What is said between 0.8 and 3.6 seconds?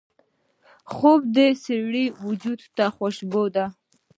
خوب د سړي وجود ته خوشبو